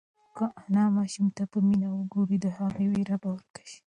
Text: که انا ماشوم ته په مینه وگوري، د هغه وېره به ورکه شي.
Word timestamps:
که 0.35 0.45
انا 0.63 0.83
ماشوم 0.97 1.27
ته 1.37 1.43
په 1.51 1.57
مینه 1.67 1.87
وگوري، 1.91 2.37
د 2.41 2.45
هغه 2.57 2.81
وېره 2.93 3.15
به 3.21 3.29
ورکه 3.35 3.63
شي. 3.71 3.79